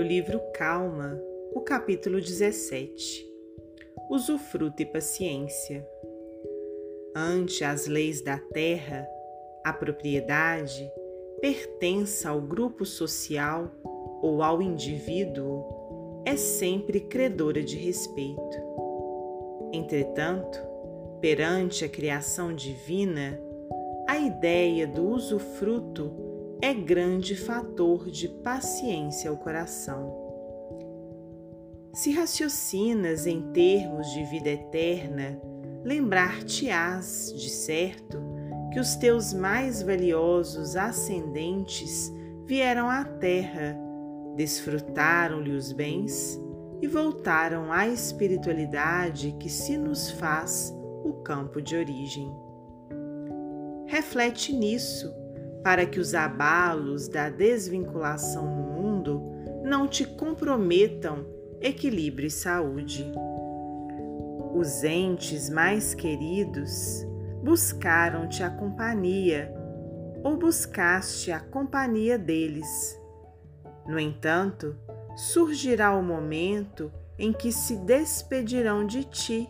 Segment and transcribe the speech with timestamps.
[0.00, 1.20] do livro Calma,
[1.52, 3.22] o capítulo 17.
[4.08, 5.86] Usufruto e paciência.
[7.14, 9.06] Ante as leis da terra,
[9.62, 10.90] a propriedade
[11.42, 13.70] pertença ao grupo social
[14.22, 18.56] ou ao indivíduo é sempre credora de respeito.
[19.70, 20.58] Entretanto,
[21.20, 23.38] perante a criação divina,
[24.08, 26.29] a ideia do usufruto
[26.62, 30.14] é grande fator de paciência ao coração.
[31.94, 35.40] Se raciocinas em termos de vida eterna,
[35.82, 38.18] lembrar-te-ás, de certo,
[38.72, 42.12] que os teus mais valiosos ascendentes
[42.44, 43.76] vieram à terra,
[44.36, 46.40] desfrutaram-lhe os bens
[46.82, 50.74] e voltaram à espiritualidade que se nos faz
[51.04, 52.30] o campo de origem.
[53.86, 55.19] Reflete nisso
[55.62, 59.22] para que os abalos da desvinculação no mundo
[59.62, 61.26] não te comprometam
[61.60, 63.06] equilíbrio e saúde.
[64.54, 67.06] Os entes mais queridos
[67.42, 69.54] buscaram-te a companhia
[70.22, 72.98] ou buscaste a companhia deles.
[73.86, 74.76] No entanto,
[75.16, 79.48] surgirá o momento em que se despedirão de ti,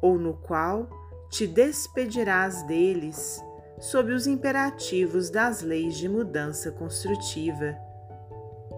[0.00, 0.88] ou no qual
[1.30, 3.42] te despedirás deles
[3.78, 7.76] sob os imperativos das leis de mudança construtiva.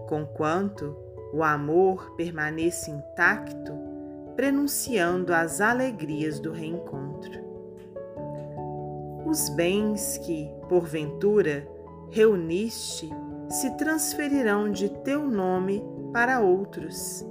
[0.07, 0.97] Conquanto
[1.33, 3.73] o amor permaneça intacto,
[4.35, 7.47] prenunciando as alegrias do reencontro.
[9.25, 11.67] Os bens que, porventura,
[12.09, 13.09] reuniste
[13.49, 17.25] se transferirão de teu nome para outros,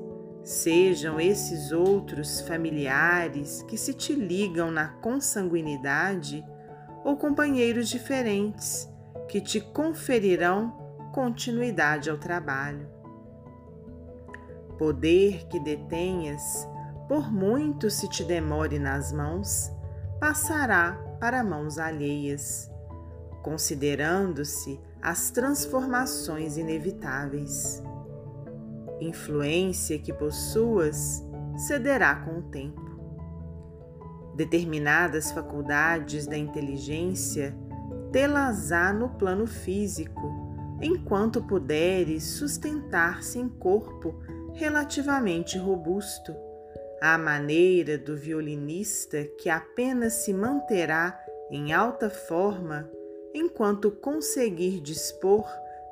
[0.44, 6.44] sejam esses outros familiares que se te ligam na consanguinidade
[7.04, 8.88] ou companheiros diferentes
[9.28, 10.72] que te conferirão
[11.12, 12.88] continuidade ao trabalho.
[14.78, 16.68] Poder que detenhas,
[17.08, 19.73] por muito se te demore nas mãos,
[20.20, 22.70] passará para mãos alheias,
[23.42, 27.83] considerando-se as transformações inevitáveis.
[29.00, 31.24] Influência que possuas
[31.56, 32.87] cederá com o tempo
[34.38, 37.52] determinadas faculdades da inteligência
[38.12, 40.22] tê-las-á no plano físico,
[40.80, 44.14] enquanto puderes sustentar-se em corpo
[44.54, 46.32] relativamente robusto,
[47.00, 51.20] à maneira do violinista que apenas se manterá
[51.50, 52.88] em alta forma
[53.34, 55.44] enquanto conseguir dispor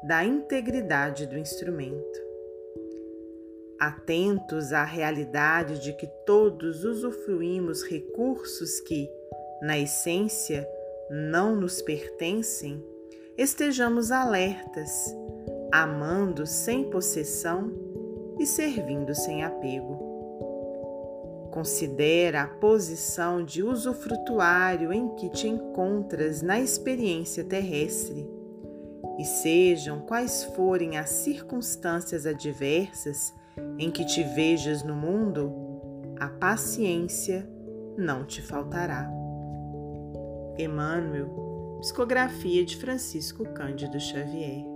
[0.04, 2.25] da integridade do instrumento
[3.78, 9.10] atentos à realidade de que todos usufruímos recursos que,
[9.62, 10.68] na essência,
[11.10, 12.82] não nos pertencem,
[13.36, 14.90] estejamos alertas,
[15.72, 17.72] amando sem possessão
[18.38, 20.06] e servindo sem apego.
[21.50, 28.28] Considera a posição de usufrutuário em que te encontras na experiência terrestre.
[29.18, 33.32] E sejam quais forem as circunstâncias adversas
[33.78, 35.52] em que te vejas no mundo,
[36.18, 37.48] a paciência
[37.96, 39.10] não te faltará.
[40.58, 44.75] Emmanuel, psicografia de Francisco Cândido Xavier.